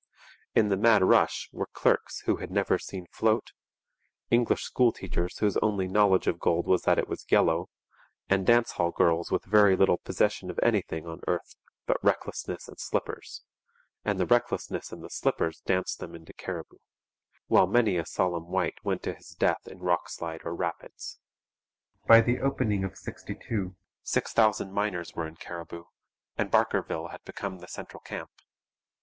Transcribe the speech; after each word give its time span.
In 0.55 0.69
the 0.69 0.77
mad 0.77 1.03
rush 1.03 1.47
were 1.51 1.67
clerks 1.67 2.21
who 2.21 2.37
had 2.37 2.49
never 2.49 2.79
seen 2.79 3.05
'float,' 3.11 3.51
English 4.31 4.63
school 4.63 4.91
teachers 4.91 5.37
whose 5.37 5.57
only 5.57 5.87
knowledge 5.87 6.25
of 6.25 6.39
gold 6.39 6.65
was 6.65 6.81
that 6.85 6.97
it 6.97 7.07
was 7.07 7.23
yellow, 7.29 7.69
and 8.27 8.43
dance 8.43 8.71
hall 8.71 8.89
girls 8.89 9.29
with 9.29 9.45
very 9.45 9.75
little 9.75 9.99
possession 9.99 10.49
of 10.49 10.59
anything 10.63 11.05
on 11.05 11.21
earth 11.27 11.55
but 11.85 12.03
recklessness 12.03 12.67
and 12.67 12.79
slippers; 12.79 13.43
and 14.03 14.19
the 14.19 14.25
recklessness 14.25 14.91
and 14.91 15.03
the 15.03 15.09
slippers 15.11 15.61
danced 15.67 15.99
them 15.99 16.15
into 16.15 16.33
Cariboo, 16.33 16.79
while 17.45 17.67
many 17.67 17.95
a 17.97 18.03
solemn 18.03 18.47
wight 18.47 18.83
went 18.83 19.03
to 19.03 19.13
his 19.13 19.35
death 19.37 19.67
in 19.67 19.77
rockslide 19.81 20.43
or 20.43 20.55
rapids. 20.55 21.19
By 22.07 22.21
the 22.21 22.39
opening 22.39 22.83
of 22.83 22.97
'62 22.97 23.75
six 24.01 24.33
thousand 24.33 24.71
miners 24.73 25.13
were 25.13 25.27
in 25.27 25.35
Cariboo, 25.35 25.83
and 26.39 26.49
Barkerville 26.49 27.11
had 27.11 27.23
become 27.23 27.59
the 27.59 27.67
central 27.67 28.01
camp. 28.01 28.31